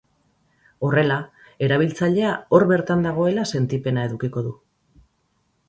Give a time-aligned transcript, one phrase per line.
[0.87, 1.17] Horrela
[1.67, 4.59] erabiltzailea hor bertan dagoela sentipena edukiko du.